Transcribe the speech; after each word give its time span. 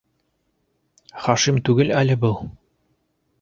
Хашим 1.25 1.59
түгел 1.69 1.93
әле 1.99 2.17
был. 2.25 2.41